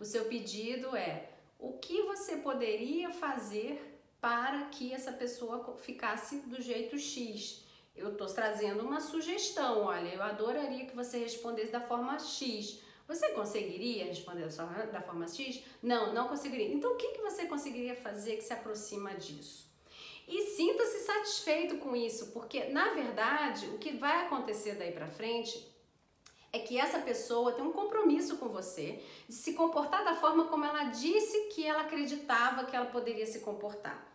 O 0.00 0.06
seu 0.06 0.24
pedido 0.24 0.96
é 0.96 1.28
o 1.58 1.74
que 1.74 2.00
você 2.04 2.36
poderia 2.36 3.10
fazer 3.10 4.00
para 4.22 4.64
que 4.70 4.94
essa 4.94 5.12
pessoa 5.12 5.76
ficasse 5.76 6.38
do 6.46 6.62
jeito 6.62 6.98
X. 6.98 7.62
Eu 7.94 8.12
estou 8.12 8.26
trazendo 8.28 8.82
uma 8.82 9.00
sugestão, 9.00 9.82
olha, 9.82 10.14
eu 10.14 10.22
adoraria 10.22 10.86
que 10.86 10.96
você 10.96 11.18
respondesse 11.18 11.72
da 11.72 11.80
forma 11.82 12.18
X. 12.18 12.80
Você 13.08 13.30
conseguiria 13.30 14.04
responder 14.04 14.46
da 14.92 15.00
forma 15.00 15.26
X? 15.26 15.64
Não, 15.82 16.12
não 16.12 16.28
conseguiria. 16.28 16.68
Então, 16.68 16.92
o 16.92 16.96
que, 16.96 17.12
que 17.12 17.22
você 17.22 17.46
conseguiria 17.46 17.96
fazer 17.96 18.36
que 18.36 18.44
se 18.44 18.52
aproxima 18.52 19.14
disso? 19.14 19.66
E 20.28 20.42
sinta-se 20.42 20.98
satisfeito 21.06 21.78
com 21.78 21.96
isso, 21.96 22.32
porque 22.32 22.64
na 22.64 22.90
verdade 22.90 23.64
o 23.68 23.78
que 23.78 23.96
vai 23.96 24.26
acontecer 24.26 24.74
daí 24.74 24.92
para 24.92 25.08
frente 25.08 25.66
é 26.52 26.58
que 26.58 26.78
essa 26.78 26.98
pessoa 26.98 27.52
tem 27.52 27.64
um 27.64 27.72
compromisso 27.72 28.36
com 28.36 28.50
você 28.50 29.02
de 29.26 29.34
se 29.34 29.54
comportar 29.54 30.04
da 30.04 30.16
forma 30.16 30.44
como 30.48 30.66
ela 30.66 30.84
disse 30.84 31.46
que 31.48 31.64
ela 31.64 31.80
acreditava 31.80 32.66
que 32.66 32.76
ela 32.76 32.86
poderia 32.86 33.24
se 33.24 33.40
comportar. 33.40 34.06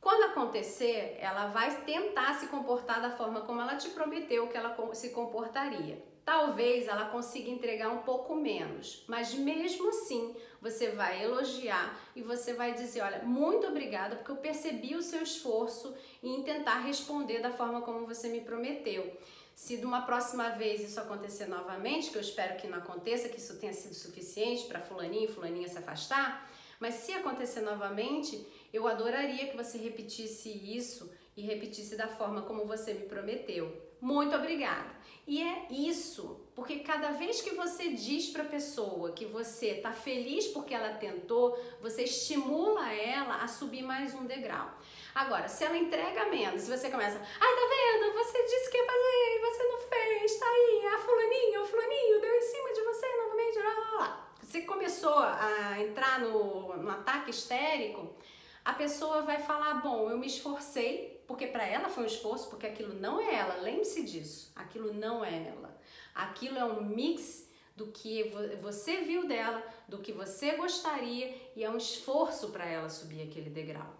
Quando 0.00 0.30
acontecer, 0.30 1.18
ela 1.20 1.48
vai 1.48 1.82
tentar 1.82 2.34
se 2.34 2.46
comportar 2.46 3.02
da 3.02 3.10
forma 3.10 3.42
como 3.42 3.60
ela 3.60 3.76
te 3.76 3.90
prometeu 3.90 4.48
que 4.48 4.56
ela 4.56 4.74
se 4.94 5.10
comportaria. 5.10 6.02
Talvez 6.24 6.88
ela 6.88 7.10
consiga 7.10 7.50
entregar 7.50 7.90
um 7.90 7.98
pouco 7.98 8.34
menos, 8.34 9.04
mas 9.06 9.34
mesmo 9.34 9.88
assim 9.88 10.34
você 10.60 10.90
vai 10.90 11.22
elogiar 11.22 11.98
e 12.14 12.22
você 12.22 12.54
vai 12.54 12.72
dizer: 12.72 13.02
Olha, 13.02 13.22
muito 13.24 13.66
obrigada 13.66 14.16
porque 14.16 14.30
eu 14.30 14.36
percebi 14.36 14.94
o 14.94 15.02
seu 15.02 15.22
esforço 15.22 15.94
em 16.22 16.42
tentar 16.42 16.80
responder 16.80 17.40
da 17.40 17.50
forma 17.50 17.82
como 17.82 18.06
você 18.06 18.28
me 18.28 18.40
prometeu. 18.40 19.18
Se 19.54 19.76
de 19.76 19.84
uma 19.84 20.02
próxima 20.02 20.50
vez 20.50 20.80
isso 20.80 21.00
acontecer 21.00 21.46
novamente, 21.46 22.10
que 22.10 22.16
eu 22.16 22.22
espero 22.22 22.56
que 22.56 22.66
não 22.66 22.78
aconteça, 22.78 23.28
que 23.28 23.38
isso 23.38 23.58
tenha 23.58 23.74
sido 23.74 23.94
suficiente 23.94 24.66
para 24.66 24.80
fulaninho 24.80 25.24
e 25.24 25.32
fulaninha 25.32 25.68
se 25.68 25.76
afastar, 25.76 26.48
mas 26.78 26.94
se 26.94 27.12
acontecer 27.12 27.60
novamente, 27.60 28.46
eu 28.72 28.86
adoraria 28.86 29.46
que 29.48 29.56
você 29.56 29.78
repetisse 29.78 30.48
isso 30.48 31.12
e 31.36 31.42
repetisse 31.42 31.96
da 31.96 32.08
forma 32.08 32.42
como 32.42 32.66
você 32.66 32.94
me 32.94 33.06
prometeu. 33.06 33.90
Muito 34.00 34.34
obrigada. 34.34 34.98
E 35.26 35.42
é 35.42 35.66
isso, 35.70 36.40
porque 36.56 36.80
cada 36.80 37.10
vez 37.12 37.40
que 37.40 37.54
você 37.54 37.90
diz 37.90 38.30
para 38.30 38.42
a 38.42 38.48
pessoa 38.48 39.12
que 39.12 39.26
você 39.26 39.72
está 39.72 39.92
feliz 39.92 40.48
porque 40.48 40.74
ela 40.74 40.94
tentou, 40.94 41.56
você 41.80 42.02
estimula 42.02 42.92
ela 42.92 43.36
a 43.36 43.46
subir 43.46 43.82
mais 43.82 44.14
um 44.14 44.24
degrau. 44.24 44.76
Agora, 45.14 45.48
se 45.48 45.64
ela 45.64 45.76
entrega 45.76 46.26
menos, 46.26 46.62
se 46.62 46.70
você 46.76 46.90
começa, 46.90 47.18
ai, 47.18 47.54
tá 47.54 47.68
vendo? 47.68 48.12
Você 48.14 48.42
disse 48.44 48.70
que 48.70 48.76
ia 48.76 48.86
fazer 48.86 49.36
e 49.36 49.40
você 49.40 49.62
não 49.64 49.78
fez, 49.78 50.38
tá 50.38 50.46
aí, 50.46 50.86
a 50.86 50.98
fulaninha, 50.98 51.60
o 51.60 51.66
fulaninho 51.66 52.20
deu 52.20 52.34
em 52.34 52.42
cima 52.42 52.72
de 52.72 52.82
você 52.82 53.16
novamente, 53.16 53.58
lá, 53.58 53.64
lá, 53.64 53.98
lá. 53.98 54.34
Você 54.42 54.62
começou 54.62 55.18
a 55.18 55.80
entrar 55.80 56.20
no, 56.20 56.76
no 56.76 56.90
ataque 56.90 57.30
histérico, 57.30 58.16
a 58.70 58.74
pessoa 58.74 59.22
vai 59.22 59.38
falar: 59.38 59.74
Bom, 59.82 60.08
eu 60.08 60.16
me 60.16 60.28
esforcei, 60.28 61.22
porque 61.26 61.46
para 61.46 61.66
ela 61.66 61.88
foi 61.88 62.04
um 62.04 62.06
esforço, 62.06 62.48
porque 62.48 62.66
aquilo 62.66 62.94
não 62.94 63.20
é 63.20 63.34
ela. 63.34 63.56
Lembre-se 63.56 64.04
disso: 64.04 64.52
aquilo 64.54 64.92
não 64.94 65.24
é 65.24 65.48
ela. 65.48 65.76
Aquilo 66.14 66.56
é 66.56 66.64
um 66.64 66.82
mix 66.82 67.48
do 67.76 67.88
que 67.88 68.30
você 68.62 68.98
viu 68.98 69.26
dela, 69.26 69.62
do 69.88 69.98
que 69.98 70.12
você 70.12 70.52
gostaria 70.52 71.34
e 71.56 71.64
é 71.64 71.70
um 71.70 71.76
esforço 71.76 72.50
para 72.50 72.64
ela 72.64 72.88
subir 72.88 73.22
aquele 73.22 73.50
degrau. 73.50 73.99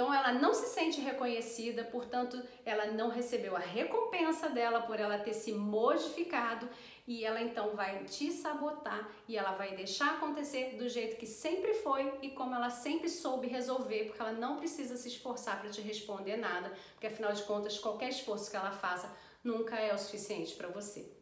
Então 0.00 0.14
ela 0.14 0.32
não 0.32 0.54
se 0.54 0.66
sente 0.68 0.98
reconhecida, 0.98 1.84
portanto, 1.84 2.42
ela 2.64 2.86
não 2.86 3.10
recebeu 3.10 3.54
a 3.54 3.58
recompensa 3.58 4.48
dela 4.48 4.80
por 4.80 4.98
ela 4.98 5.18
ter 5.18 5.34
se 5.34 5.52
modificado 5.52 6.66
e 7.06 7.22
ela 7.22 7.38
então 7.38 7.76
vai 7.76 8.02
te 8.04 8.32
sabotar 8.32 9.10
e 9.28 9.36
ela 9.36 9.52
vai 9.52 9.76
deixar 9.76 10.14
acontecer 10.14 10.78
do 10.78 10.88
jeito 10.88 11.18
que 11.18 11.26
sempre 11.26 11.74
foi 11.74 12.14
e 12.22 12.30
como 12.30 12.54
ela 12.54 12.70
sempre 12.70 13.10
soube 13.10 13.46
resolver, 13.46 14.04
porque 14.04 14.22
ela 14.22 14.32
não 14.32 14.56
precisa 14.56 14.96
se 14.96 15.08
esforçar 15.08 15.60
para 15.60 15.68
te 15.68 15.82
responder 15.82 16.38
nada, 16.38 16.72
porque 16.92 17.08
afinal 17.08 17.34
de 17.34 17.42
contas, 17.42 17.78
qualquer 17.78 18.08
esforço 18.08 18.50
que 18.50 18.56
ela 18.56 18.72
faça 18.72 19.14
nunca 19.44 19.76
é 19.76 19.94
o 19.94 19.98
suficiente 19.98 20.54
para 20.54 20.68
você. 20.68 21.12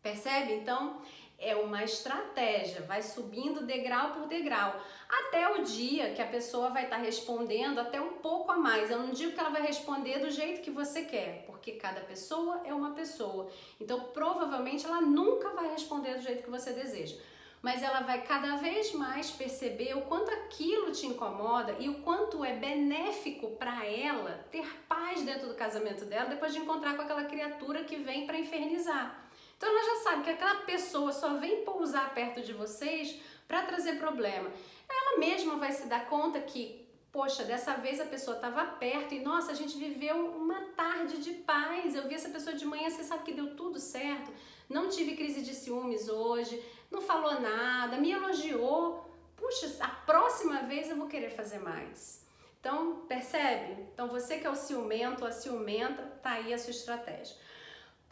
Percebe? 0.00 0.52
Então, 0.52 1.02
é 1.42 1.56
uma 1.56 1.82
estratégia, 1.82 2.82
vai 2.82 3.02
subindo 3.02 3.66
degrau 3.66 4.12
por 4.12 4.26
degrau, 4.26 4.80
até 5.08 5.48
o 5.48 5.64
dia 5.64 6.14
que 6.14 6.22
a 6.22 6.26
pessoa 6.26 6.70
vai 6.70 6.84
estar 6.84 6.96
tá 6.96 7.02
respondendo 7.02 7.80
até 7.80 8.00
um 8.00 8.14
pouco 8.14 8.52
a 8.52 8.56
mais. 8.56 8.90
Eu 8.90 9.00
não 9.00 9.10
digo 9.10 9.32
que 9.32 9.40
ela 9.40 9.50
vai 9.50 9.62
responder 9.62 10.20
do 10.20 10.30
jeito 10.30 10.62
que 10.62 10.70
você 10.70 11.02
quer, 11.02 11.44
porque 11.46 11.72
cada 11.72 12.00
pessoa 12.00 12.62
é 12.64 12.72
uma 12.72 12.92
pessoa. 12.92 13.50
Então, 13.80 14.04
provavelmente 14.14 14.86
ela 14.86 15.00
nunca 15.00 15.50
vai 15.50 15.70
responder 15.70 16.14
do 16.14 16.22
jeito 16.22 16.44
que 16.44 16.50
você 16.50 16.72
deseja. 16.72 17.16
Mas 17.60 17.82
ela 17.82 18.00
vai 18.00 18.22
cada 18.22 18.56
vez 18.56 18.92
mais 18.92 19.30
perceber 19.30 19.96
o 19.96 20.02
quanto 20.02 20.30
aquilo 20.32 20.90
te 20.90 21.06
incomoda 21.06 21.76
e 21.78 21.88
o 21.88 22.02
quanto 22.02 22.44
é 22.44 22.54
benéfico 22.54 23.52
para 23.52 23.86
ela 23.86 24.44
ter 24.50 24.66
paz 24.88 25.22
dentro 25.22 25.48
do 25.48 25.54
casamento 25.54 26.04
dela 26.04 26.28
depois 26.28 26.52
de 26.52 26.58
encontrar 26.58 26.96
com 26.96 27.02
aquela 27.02 27.24
criatura 27.24 27.84
que 27.84 27.96
vem 27.96 28.26
para 28.26 28.38
infernizar. 28.38 29.31
Então 29.62 29.70
ela 29.70 29.94
já 29.94 30.02
sabe 30.02 30.24
que 30.24 30.30
aquela 30.30 30.56
pessoa 30.62 31.12
só 31.12 31.34
vem 31.34 31.64
pousar 31.64 32.12
perto 32.12 32.42
de 32.42 32.52
vocês 32.52 33.20
para 33.46 33.62
trazer 33.62 33.96
problema. 33.96 34.50
Ela 34.90 35.20
mesma 35.20 35.54
vai 35.54 35.70
se 35.70 35.86
dar 35.86 36.06
conta 36.06 36.40
que, 36.40 36.84
poxa, 37.12 37.44
dessa 37.44 37.74
vez 37.74 38.00
a 38.00 38.04
pessoa 38.04 38.34
estava 38.34 38.64
perto 38.64 39.14
e 39.14 39.20
nossa, 39.20 39.52
a 39.52 39.54
gente 39.54 39.78
viveu 39.78 40.16
uma 40.16 40.62
tarde 40.76 41.18
de 41.18 41.34
paz. 41.34 41.94
Eu 41.94 42.08
vi 42.08 42.16
essa 42.16 42.28
pessoa 42.28 42.56
de 42.56 42.64
manhã, 42.64 42.90
você 42.90 43.04
sabe 43.04 43.22
que 43.22 43.34
deu 43.34 43.54
tudo 43.54 43.78
certo. 43.78 44.32
Não 44.68 44.88
tive 44.88 45.14
crise 45.14 45.42
de 45.42 45.54
ciúmes 45.54 46.08
hoje, 46.08 46.60
não 46.90 47.00
falou 47.00 47.40
nada, 47.40 47.98
me 47.98 48.10
elogiou. 48.10 49.08
Puxa, 49.36 49.76
a 49.78 49.88
próxima 49.88 50.62
vez 50.62 50.90
eu 50.90 50.96
vou 50.96 51.06
querer 51.06 51.30
fazer 51.30 51.60
mais. 51.60 52.26
Então, 52.58 53.06
percebe? 53.06 53.80
Então, 53.94 54.08
você 54.08 54.40
que 54.40 54.46
é 54.46 54.50
o 54.50 54.56
ciumento, 54.56 55.24
a 55.24 55.30
ciumenta, 55.30 56.02
tá 56.20 56.32
aí 56.32 56.52
a 56.52 56.58
sua 56.58 56.72
estratégia. 56.72 57.36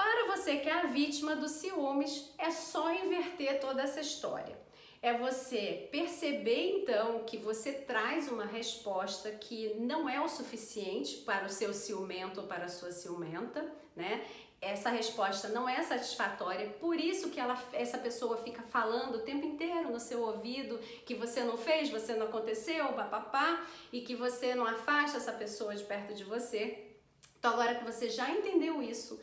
Para 0.00 0.34
você 0.34 0.56
que 0.56 0.68
é 0.70 0.72
a 0.72 0.86
vítima 0.86 1.36
dos 1.36 1.50
ciúmes, 1.50 2.32
é 2.38 2.50
só 2.50 2.90
inverter 2.90 3.60
toda 3.60 3.82
essa 3.82 4.00
história. 4.00 4.58
É 5.02 5.12
você 5.12 5.90
perceber 5.92 6.80
então 6.80 7.24
que 7.24 7.36
você 7.36 7.70
traz 7.70 8.26
uma 8.32 8.46
resposta 8.46 9.30
que 9.30 9.74
não 9.74 10.08
é 10.08 10.18
o 10.18 10.26
suficiente 10.26 11.18
para 11.18 11.44
o 11.44 11.50
seu 11.50 11.74
ciumento 11.74 12.40
ou 12.40 12.46
para 12.46 12.64
a 12.64 12.68
sua 12.70 12.92
ciumenta, 12.92 13.70
né? 13.94 14.26
essa 14.58 14.88
resposta 14.88 15.48
não 15.48 15.68
é 15.68 15.82
satisfatória, 15.82 16.70
por 16.80 16.98
isso 16.98 17.28
que 17.28 17.38
ela, 17.38 17.62
essa 17.72 17.98
pessoa 17.98 18.38
fica 18.38 18.62
falando 18.62 19.16
o 19.16 19.22
tempo 19.22 19.44
inteiro 19.44 19.90
no 19.90 20.00
seu 20.00 20.22
ouvido 20.22 20.78
que 21.04 21.14
você 21.14 21.42
não 21.42 21.58
fez, 21.58 21.90
você 21.90 22.14
não 22.14 22.26
aconteceu, 22.26 22.86
papapá, 22.94 23.66
e 23.92 24.00
que 24.00 24.14
você 24.14 24.54
não 24.54 24.66
afasta 24.66 25.18
essa 25.18 25.32
pessoa 25.32 25.76
de 25.76 25.84
perto 25.84 26.14
de 26.14 26.24
você. 26.24 26.86
Então, 27.38 27.52
agora 27.52 27.74
que 27.74 27.84
você 27.84 28.08
já 28.10 28.30
entendeu 28.30 28.82
isso, 28.82 29.18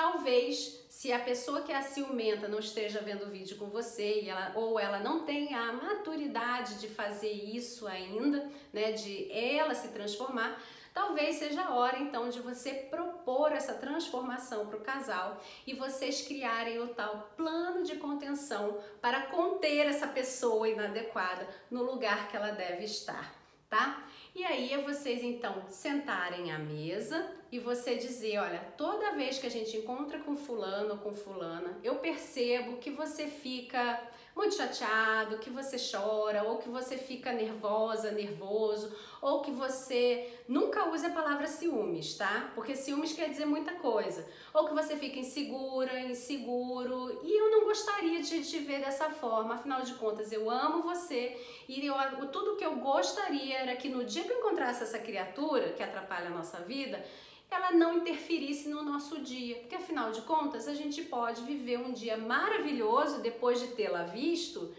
talvez 0.00 0.86
se 0.88 1.12
a 1.12 1.18
pessoa 1.18 1.60
que 1.60 1.70
é 1.70 1.82
ciumenta 1.82 2.48
não 2.48 2.58
esteja 2.58 3.02
vendo 3.02 3.26
o 3.26 3.30
vídeo 3.30 3.58
com 3.58 3.66
você 3.66 4.22
e 4.22 4.30
ela, 4.30 4.52
ou 4.54 4.80
ela 4.80 4.98
não 4.98 5.26
tenha 5.26 5.60
a 5.60 5.72
maturidade 5.74 6.80
de 6.80 6.88
fazer 6.88 7.30
isso 7.30 7.86
ainda, 7.86 8.50
né, 8.72 8.92
de 8.92 9.30
ela 9.30 9.74
se 9.74 9.88
transformar, 9.88 10.58
Talvez 10.92 11.36
seja 11.36 11.62
a 11.62 11.74
hora 11.76 12.00
então 12.00 12.28
de 12.28 12.40
você 12.40 12.72
propor 12.74 13.52
essa 13.52 13.74
transformação 13.74 14.66
para 14.66 14.76
o 14.76 14.80
casal 14.80 15.40
e 15.64 15.72
vocês 15.72 16.22
criarem 16.22 16.80
o 16.80 16.88
tal 16.88 17.30
plano 17.36 17.84
de 17.84 17.94
contenção 17.94 18.76
para 19.00 19.22
conter 19.26 19.86
essa 19.86 20.08
pessoa 20.08 20.68
inadequada 20.68 21.46
no 21.70 21.84
lugar 21.84 22.28
que 22.28 22.36
ela 22.36 22.50
deve 22.50 22.86
estar, 22.86 23.32
tá? 23.68 24.04
E 24.34 24.42
aí 24.44 24.72
é 24.72 24.78
vocês 24.78 25.22
então 25.22 25.62
sentarem 25.68 26.50
à 26.50 26.58
mesa 26.58 27.39
e 27.52 27.58
você 27.58 27.96
dizer, 27.96 28.38
olha, 28.38 28.60
toda 28.76 29.12
vez 29.12 29.38
que 29.38 29.46
a 29.46 29.50
gente 29.50 29.76
encontra 29.76 30.18
com 30.20 30.36
fulano 30.36 30.92
ou 30.92 30.98
com 30.98 31.12
fulana, 31.12 31.78
eu 31.82 31.96
percebo 31.96 32.76
que 32.76 32.90
você 32.90 33.26
fica 33.26 34.00
muito 34.34 34.54
chateado, 34.54 35.38
que 35.38 35.50
você 35.50 35.76
chora, 35.76 36.44
ou 36.44 36.58
que 36.58 36.68
você 36.68 36.96
fica 36.96 37.32
nervosa, 37.32 38.12
nervoso, 38.12 38.94
ou 39.20 39.42
que 39.42 39.50
você 39.50 40.32
nunca 40.48 40.88
use 40.88 41.04
a 41.04 41.10
palavra 41.10 41.46
ciúmes, 41.46 42.16
tá? 42.16 42.50
Porque 42.54 42.76
ciúmes 42.76 43.12
quer 43.12 43.28
dizer 43.28 43.44
muita 43.44 43.72
coisa. 43.72 44.26
Ou 44.54 44.66
que 44.66 44.72
você 44.72 44.96
fica 44.96 45.18
insegura, 45.18 46.00
inseguro, 46.00 47.20
e 47.22 47.38
eu 47.38 47.50
não 47.50 47.64
gostaria 47.64 48.22
de 48.22 48.42
te 48.42 48.58
ver 48.60 48.80
dessa 48.80 49.10
forma. 49.10 49.54
Afinal 49.54 49.82
de 49.82 49.94
contas, 49.94 50.32
eu 50.32 50.48
amo 50.48 50.82
você 50.82 51.36
e 51.68 51.84
eu, 51.84 51.94
tudo 52.28 52.56
que 52.56 52.64
eu 52.64 52.76
gostaria 52.76 53.58
era 53.58 53.76
que 53.76 53.88
no 53.88 54.04
dia 54.04 54.24
que 54.24 54.32
eu 54.32 54.38
encontrasse 54.38 54.84
essa 54.84 54.98
criatura 54.98 55.72
que 55.72 55.82
atrapalha 55.82 56.28
a 56.28 56.30
nossa 56.30 56.60
vida, 56.60 57.04
ela 57.50 57.72
não 57.72 57.98
interferisse 57.98 58.68
no 58.68 58.82
nosso 58.82 59.20
dia, 59.20 59.56
porque 59.56 59.74
afinal 59.74 60.12
de 60.12 60.22
contas 60.22 60.68
a 60.68 60.74
gente 60.74 61.02
pode 61.02 61.42
viver 61.42 61.78
um 61.78 61.92
dia 61.92 62.16
maravilhoso 62.16 63.20
depois 63.20 63.60
de 63.60 63.68
tê-la 63.68 64.04
visto 64.04 64.74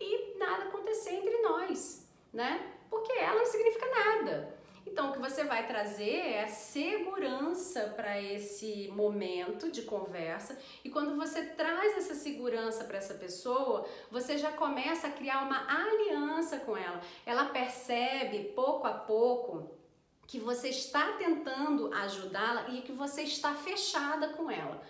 e 0.00 0.36
nada 0.38 0.64
acontecer 0.64 1.14
entre 1.14 1.38
nós, 1.38 2.06
né? 2.32 2.72
Porque 2.90 3.12
ela 3.12 3.38
não 3.38 3.46
significa 3.46 3.86
nada. 3.86 4.56
Então, 4.86 5.10
o 5.10 5.12
que 5.12 5.18
você 5.18 5.42
vai 5.42 5.66
trazer 5.66 6.32
é 6.32 6.46
segurança 6.46 7.92
para 7.96 8.22
esse 8.22 8.88
momento 8.94 9.70
de 9.70 9.82
conversa, 9.82 10.56
e 10.84 10.88
quando 10.88 11.16
você 11.16 11.44
traz 11.44 11.96
essa 11.96 12.14
segurança 12.14 12.84
para 12.84 12.98
essa 12.98 13.14
pessoa, 13.14 13.84
você 14.10 14.38
já 14.38 14.52
começa 14.52 15.08
a 15.08 15.10
criar 15.10 15.42
uma 15.42 15.66
aliança 15.68 16.60
com 16.60 16.76
ela. 16.76 17.00
Ela 17.26 17.46
percebe 17.46 18.52
pouco 18.54 18.86
a 18.86 18.92
pouco 18.92 19.75
que 20.26 20.38
você 20.38 20.68
está 20.68 21.12
tentando 21.12 21.92
ajudá-la 21.94 22.70
e 22.70 22.82
que 22.82 22.92
você 22.92 23.22
está 23.22 23.54
fechada 23.54 24.30
com 24.30 24.50
ela. 24.50 24.82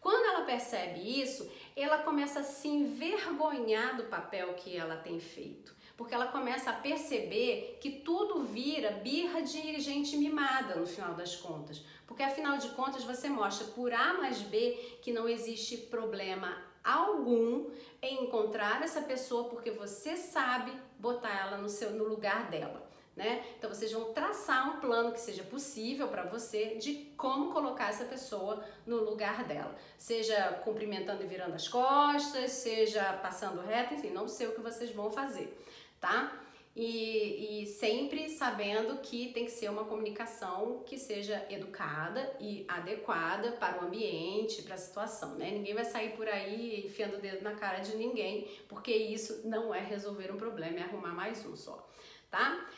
Quando 0.00 0.26
ela 0.26 0.44
percebe 0.44 1.00
isso, 1.00 1.50
ela 1.74 1.98
começa 1.98 2.40
a 2.40 2.44
se 2.44 2.68
envergonhar 2.68 3.96
do 3.96 4.04
papel 4.04 4.52
que 4.54 4.76
ela 4.76 4.96
tem 4.96 5.18
feito. 5.18 5.74
Porque 5.96 6.14
ela 6.14 6.26
começa 6.26 6.70
a 6.70 6.74
perceber 6.74 7.78
que 7.80 7.90
tudo 7.90 8.42
vira 8.42 8.90
birra 8.90 9.40
de 9.40 9.80
gente 9.80 10.16
mimada 10.16 10.74
no 10.74 10.86
final 10.86 11.14
das 11.14 11.36
contas. 11.36 11.82
Porque 12.06 12.22
afinal 12.22 12.58
de 12.58 12.68
contas 12.70 13.04
você 13.04 13.28
mostra 13.28 13.66
por 13.68 13.92
A 13.92 14.14
mais 14.14 14.42
B 14.42 14.98
que 15.00 15.12
não 15.12 15.28
existe 15.28 15.76
problema 15.76 16.54
algum 16.82 17.70
em 18.02 18.24
encontrar 18.24 18.82
essa 18.82 19.00
pessoa 19.00 19.48
porque 19.48 19.70
você 19.70 20.16
sabe 20.16 20.70
botar 20.98 21.34
ela 21.34 21.56
no 21.56 21.68
seu 21.68 21.92
no 21.92 22.04
lugar 22.04 22.50
dela 22.50 22.86
né? 23.16 23.44
Então 23.58 23.70
vocês 23.70 23.92
vão 23.92 24.12
traçar 24.12 24.76
um 24.76 24.80
plano 24.80 25.12
que 25.12 25.20
seja 25.20 25.42
possível 25.44 26.08
para 26.08 26.24
você 26.24 26.76
de 26.76 26.94
como 27.16 27.52
colocar 27.52 27.88
essa 27.88 28.04
pessoa 28.04 28.64
no 28.86 28.96
lugar 29.04 29.44
dela, 29.44 29.74
seja 29.96 30.60
cumprimentando 30.64 31.22
e 31.22 31.26
virando 31.26 31.54
as 31.54 31.68
costas, 31.68 32.50
seja 32.50 33.12
passando 33.14 33.60
reto, 33.60 33.94
enfim, 33.94 34.10
não 34.10 34.26
sei 34.26 34.48
o 34.48 34.54
que 34.54 34.60
vocês 34.60 34.90
vão 34.90 35.10
fazer, 35.10 35.56
tá? 36.00 36.40
E, 36.76 37.62
e, 37.62 37.66
sempre 37.66 38.28
sabendo 38.28 38.98
que 38.98 39.32
tem 39.32 39.44
que 39.44 39.52
ser 39.52 39.68
uma 39.70 39.84
comunicação 39.84 40.82
que 40.84 40.98
seja 40.98 41.46
educada 41.48 42.34
e 42.40 42.64
adequada 42.66 43.52
para 43.52 43.80
o 43.80 43.86
ambiente, 43.86 44.60
para 44.62 44.74
a 44.74 44.78
situação, 44.78 45.36
né? 45.36 45.52
Ninguém 45.52 45.72
vai 45.72 45.84
sair 45.84 46.16
por 46.16 46.26
aí 46.26 46.84
enfiando 46.84 47.14
o 47.16 47.20
dedo 47.20 47.44
na 47.44 47.54
cara 47.54 47.78
de 47.78 47.96
ninguém, 47.96 48.48
porque 48.68 48.92
isso 48.92 49.46
não 49.46 49.72
é 49.72 49.78
resolver 49.78 50.32
um 50.32 50.36
problema, 50.36 50.80
é 50.80 50.82
arrumar 50.82 51.14
mais 51.14 51.46
um 51.46 51.54
só, 51.54 51.88
tá? 52.28 52.68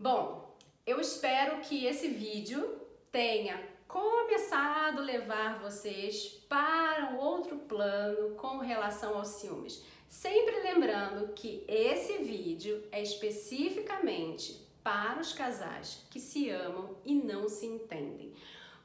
Bom, 0.00 0.56
eu 0.86 1.00
espero 1.00 1.60
que 1.60 1.84
esse 1.84 2.06
vídeo 2.06 2.80
tenha 3.10 3.60
começado 3.88 5.00
a 5.00 5.02
levar 5.02 5.58
vocês 5.58 6.40
para 6.48 7.10
um 7.10 7.16
outro 7.18 7.56
plano 7.56 8.36
com 8.36 8.58
relação 8.58 9.18
aos 9.18 9.26
ciúmes. 9.26 9.82
Sempre 10.08 10.60
lembrando 10.60 11.32
que 11.32 11.64
esse 11.66 12.18
vídeo 12.18 12.86
é 12.92 13.02
especificamente 13.02 14.64
para 14.84 15.18
os 15.20 15.32
casais 15.32 16.06
que 16.08 16.20
se 16.20 16.48
amam 16.48 16.96
e 17.04 17.16
não 17.16 17.48
se 17.48 17.66
entendem 17.66 18.32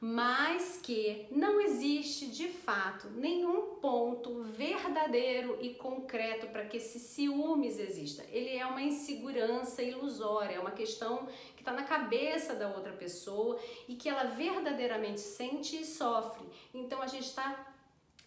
mas 0.00 0.78
que 0.82 1.26
não 1.30 1.60
existe 1.60 2.26
de 2.26 2.48
fato 2.48 3.08
nenhum 3.10 3.76
ponto 3.76 4.42
verdadeiro 4.42 5.58
e 5.60 5.74
concreto 5.74 6.46
para 6.48 6.64
que 6.64 6.76
esse 6.76 6.98
ciúmes 6.98 7.78
exista. 7.78 8.24
Ele 8.30 8.56
é 8.56 8.66
uma 8.66 8.82
insegurança 8.82 9.82
ilusória, 9.82 10.56
é 10.56 10.60
uma 10.60 10.70
questão 10.70 11.26
que 11.56 11.62
está 11.62 11.72
na 11.72 11.84
cabeça 11.84 12.54
da 12.54 12.68
outra 12.68 12.92
pessoa 12.92 13.58
e 13.88 13.94
que 13.94 14.08
ela 14.08 14.24
verdadeiramente 14.24 15.20
sente 15.20 15.76
e 15.76 15.84
sofre. 15.84 16.44
Então 16.72 17.00
a 17.00 17.06
gente 17.06 17.26
está 17.26 17.73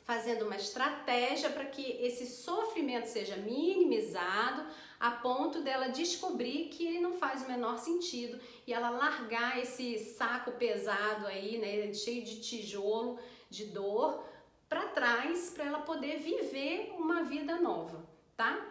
fazendo 0.07 0.45
uma 0.45 0.55
estratégia 0.55 1.49
para 1.49 1.65
que 1.65 1.83
esse 1.99 2.27
sofrimento 2.27 3.07
seja 3.07 3.35
minimizado 3.35 4.65
a 4.97 5.11
ponto 5.11 5.61
dela 5.61 5.89
descobrir 5.89 6.69
que 6.69 6.87
ele 6.87 7.01
não 7.01 7.17
faz 7.17 7.43
o 7.43 7.47
menor 7.47 7.77
sentido 7.77 8.39
e 8.65 8.71
ela 8.71 8.89
largar 8.89 9.61
esse 9.61 9.99
saco 9.99 10.53
pesado 10.53 11.27
aí, 11.27 11.57
né, 11.57 11.93
cheio 11.93 12.23
de 12.23 12.39
tijolo, 12.39 13.19
de 13.49 13.65
dor, 13.65 14.23
para 14.69 14.87
trás 14.87 15.51
para 15.53 15.65
ela 15.65 15.79
poder 15.79 16.19
viver 16.19 16.95
uma 16.97 17.23
vida 17.23 17.57
nova, 17.57 18.07
tá? 18.37 18.65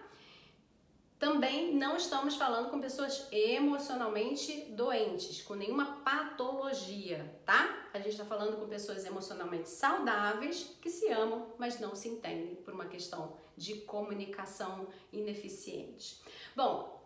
Também 1.18 1.74
não 1.74 1.96
estamos 1.96 2.34
falando 2.36 2.70
com 2.70 2.80
pessoas 2.80 3.28
emocionalmente 3.30 4.70
doentes, 4.70 5.42
com 5.42 5.54
nenhuma 5.54 6.02
patologia, 6.02 7.38
tá? 7.44 7.85
A 7.96 8.00
gente 8.00 8.12
está 8.12 8.26
falando 8.26 8.58
com 8.58 8.68
pessoas 8.68 9.06
emocionalmente 9.06 9.70
saudáveis 9.70 10.70
que 10.82 10.90
se 10.90 11.08
amam, 11.08 11.54
mas 11.58 11.80
não 11.80 11.94
se 11.94 12.08
entendem 12.08 12.54
por 12.56 12.74
uma 12.74 12.86
questão 12.86 13.36
de 13.56 13.76
comunicação 13.80 14.86
ineficiente. 15.10 16.20
Bom, 16.54 17.02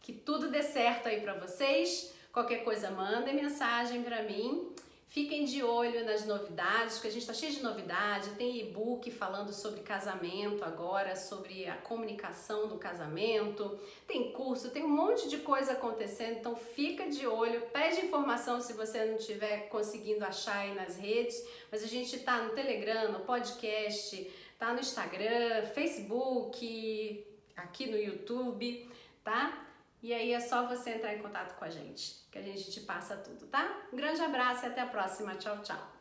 que 0.00 0.12
tudo 0.12 0.50
dê 0.50 0.64
certo 0.64 1.06
aí 1.06 1.20
para 1.20 1.34
vocês. 1.34 2.12
Qualquer 2.32 2.64
coisa, 2.64 2.90
mandem 2.90 3.36
mensagem 3.36 4.02
para 4.02 4.22
mim. 4.24 4.74
Fiquem 5.08 5.46
de 5.46 5.62
olho 5.62 6.04
nas 6.04 6.26
novidades, 6.26 6.96
porque 6.96 7.08
a 7.08 7.10
gente 7.10 7.22
está 7.22 7.32
cheio 7.32 7.50
de 7.50 7.62
novidade. 7.62 8.28
Tem 8.36 8.60
e-book 8.60 9.10
falando 9.10 9.54
sobre 9.54 9.80
casamento 9.80 10.62
agora, 10.62 11.16
sobre 11.16 11.66
a 11.66 11.76
comunicação 11.78 12.68
do 12.68 12.76
casamento. 12.76 13.80
Tem 14.06 14.32
curso, 14.32 14.70
tem 14.70 14.84
um 14.84 14.88
monte 14.88 15.26
de 15.26 15.38
coisa 15.38 15.72
acontecendo. 15.72 16.36
Então 16.36 16.54
fica 16.54 17.08
de 17.08 17.26
olho, 17.26 17.62
pede 17.72 18.04
informação 18.04 18.60
se 18.60 18.74
você 18.74 19.06
não 19.06 19.16
estiver 19.16 19.70
conseguindo 19.70 20.22
achar 20.26 20.58
aí 20.58 20.74
nas 20.74 20.98
redes. 20.98 21.42
Mas 21.72 21.82
a 21.82 21.86
gente 21.86 22.14
está 22.14 22.42
no 22.42 22.50
Telegram, 22.50 23.10
no 23.10 23.20
podcast, 23.20 24.30
tá 24.58 24.74
no 24.74 24.80
Instagram, 24.80 25.64
Facebook, 25.72 27.26
aqui 27.56 27.86
no 27.86 27.96
YouTube, 27.96 28.86
tá? 29.24 29.67
E 30.02 30.14
aí 30.14 30.32
é 30.32 30.40
só 30.40 30.66
você 30.66 30.90
entrar 30.90 31.14
em 31.14 31.22
contato 31.22 31.58
com 31.58 31.64
a 31.64 31.70
gente, 31.70 32.26
que 32.30 32.38
a 32.38 32.42
gente 32.42 32.70
te 32.70 32.80
passa 32.80 33.16
tudo, 33.16 33.46
tá? 33.46 33.88
Um 33.92 33.96
grande 33.96 34.20
abraço 34.22 34.64
e 34.64 34.68
até 34.68 34.80
a 34.80 34.86
próxima. 34.86 35.34
Tchau, 35.34 35.60
tchau. 35.62 35.97